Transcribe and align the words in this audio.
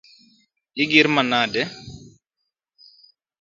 Igir 0.83 1.07
manade? 1.15 1.61